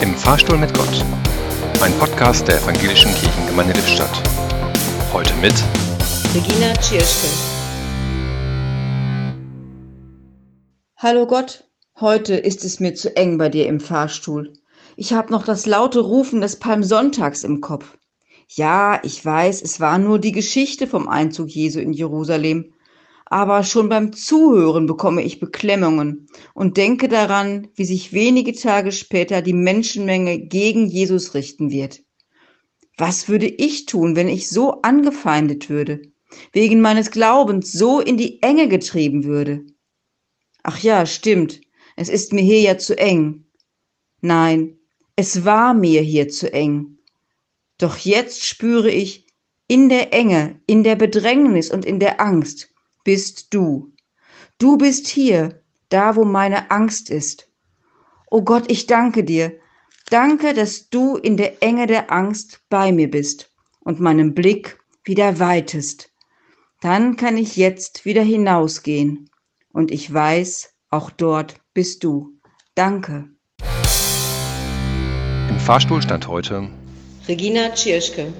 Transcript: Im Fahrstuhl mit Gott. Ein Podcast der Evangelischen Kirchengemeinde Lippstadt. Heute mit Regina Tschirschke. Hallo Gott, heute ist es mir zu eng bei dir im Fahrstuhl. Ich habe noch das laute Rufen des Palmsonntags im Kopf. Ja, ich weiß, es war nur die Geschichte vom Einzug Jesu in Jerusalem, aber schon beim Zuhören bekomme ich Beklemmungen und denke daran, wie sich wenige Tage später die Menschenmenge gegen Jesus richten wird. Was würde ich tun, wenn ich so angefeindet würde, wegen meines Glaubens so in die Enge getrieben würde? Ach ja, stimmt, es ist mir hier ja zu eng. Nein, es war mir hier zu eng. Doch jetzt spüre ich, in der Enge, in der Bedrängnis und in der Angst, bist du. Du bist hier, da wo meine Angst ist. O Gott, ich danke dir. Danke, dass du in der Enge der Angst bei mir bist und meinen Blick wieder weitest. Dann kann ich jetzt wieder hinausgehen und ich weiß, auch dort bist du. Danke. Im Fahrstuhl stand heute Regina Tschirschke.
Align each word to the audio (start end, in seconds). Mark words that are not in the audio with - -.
Im 0.00 0.14
Fahrstuhl 0.14 0.56
mit 0.56 0.72
Gott. 0.74 1.04
Ein 1.82 1.92
Podcast 1.98 2.46
der 2.46 2.62
Evangelischen 2.62 3.12
Kirchengemeinde 3.16 3.72
Lippstadt. 3.72 4.22
Heute 5.12 5.34
mit 5.42 5.54
Regina 6.32 6.72
Tschirschke. 6.74 7.26
Hallo 10.96 11.26
Gott, 11.26 11.64
heute 11.98 12.36
ist 12.36 12.64
es 12.64 12.78
mir 12.78 12.94
zu 12.94 13.16
eng 13.16 13.38
bei 13.38 13.48
dir 13.48 13.66
im 13.66 13.80
Fahrstuhl. 13.80 14.52
Ich 14.94 15.14
habe 15.14 15.32
noch 15.32 15.44
das 15.44 15.66
laute 15.66 15.98
Rufen 15.98 16.40
des 16.40 16.60
Palmsonntags 16.60 17.42
im 17.42 17.60
Kopf. 17.60 17.98
Ja, 18.46 19.00
ich 19.02 19.24
weiß, 19.24 19.62
es 19.62 19.80
war 19.80 19.98
nur 19.98 20.20
die 20.20 20.32
Geschichte 20.32 20.86
vom 20.86 21.08
Einzug 21.08 21.48
Jesu 21.48 21.80
in 21.80 21.92
Jerusalem, 21.92 22.72
aber 23.30 23.62
schon 23.62 23.90
beim 23.90 24.14
Zuhören 24.14 24.86
bekomme 24.86 25.22
ich 25.22 25.38
Beklemmungen 25.38 26.28
und 26.54 26.78
denke 26.78 27.08
daran, 27.08 27.68
wie 27.74 27.84
sich 27.84 28.14
wenige 28.14 28.54
Tage 28.54 28.90
später 28.90 29.42
die 29.42 29.52
Menschenmenge 29.52 30.38
gegen 30.38 30.86
Jesus 30.86 31.34
richten 31.34 31.70
wird. 31.70 32.00
Was 32.96 33.28
würde 33.28 33.46
ich 33.46 33.84
tun, 33.84 34.16
wenn 34.16 34.28
ich 34.28 34.48
so 34.48 34.80
angefeindet 34.80 35.68
würde, 35.68 36.00
wegen 36.52 36.80
meines 36.80 37.10
Glaubens 37.10 37.70
so 37.70 38.00
in 38.00 38.16
die 38.16 38.42
Enge 38.42 38.66
getrieben 38.66 39.24
würde? 39.24 39.66
Ach 40.62 40.78
ja, 40.78 41.04
stimmt, 41.04 41.60
es 41.96 42.08
ist 42.08 42.32
mir 42.32 42.42
hier 42.42 42.60
ja 42.60 42.78
zu 42.78 42.96
eng. 42.96 43.44
Nein, 44.22 44.78
es 45.16 45.44
war 45.44 45.74
mir 45.74 46.00
hier 46.00 46.28
zu 46.28 46.52
eng. 46.52 46.98
Doch 47.76 47.98
jetzt 47.98 48.46
spüre 48.46 48.90
ich, 48.90 49.26
in 49.68 49.90
der 49.90 50.14
Enge, 50.14 50.60
in 50.66 50.82
der 50.82 50.96
Bedrängnis 50.96 51.70
und 51.70 51.84
in 51.84 52.00
der 52.00 52.22
Angst, 52.22 52.70
bist 53.04 53.52
du. 53.54 53.92
Du 54.58 54.76
bist 54.76 55.06
hier, 55.06 55.62
da 55.88 56.16
wo 56.16 56.24
meine 56.24 56.70
Angst 56.70 57.10
ist. 57.10 57.50
O 58.30 58.42
Gott, 58.42 58.70
ich 58.70 58.86
danke 58.86 59.24
dir. 59.24 59.58
Danke, 60.10 60.54
dass 60.54 60.88
du 60.88 61.16
in 61.16 61.36
der 61.36 61.62
Enge 61.62 61.86
der 61.86 62.12
Angst 62.12 62.60
bei 62.68 62.92
mir 62.92 63.10
bist 63.10 63.50
und 63.80 64.00
meinen 64.00 64.34
Blick 64.34 64.78
wieder 65.04 65.38
weitest. 65.38 66.10
Dann 66.80 67.16
kann 67.16 67.36
ich 67.36 67.56
jetzt 67.56 68.04
wieder 68.04 68.22
hinausgehen 68.22 69.30
und 69.72 69.90
ich 69.90 70.12
weiß, 70.12 70.74
auch 70.90 71.10
dort 71.10 71.60
bist 71.74 72.04
du. 72.04 72.38
Danke. 72.74 73.28
Im 75.48 75.58
Fahrstuhl 75.58 76.00
stand 76.00 76.28
heute 76.28 76.70
Regina 77.26 77.70
Tschirschke. 77.74 78.32